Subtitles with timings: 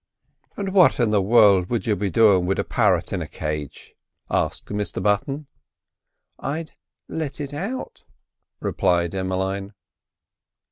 [0.57, 3.93] "And what in the world would you be doin' with a par't in a cage?"
[4.31, 5.45] asked Mr Button.
[6.39, 6.71] "I'd
[7.07, 8.03] let it out,"
[8.59, 9.73] replied Emmeline.